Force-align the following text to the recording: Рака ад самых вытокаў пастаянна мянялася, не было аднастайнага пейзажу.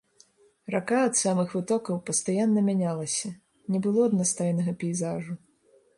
Рака 0.75 1.01
ад 1.07 1.13
самых 1.23 1.53
вытокаў 1.57 2.01
пастаянна 2.09 2.65
мянялася, 2.69 3.27
не 3.75 3.85
было 3.87 3.99
аднастайнага 4.11 4.71
пейзажу. 4.87 5.33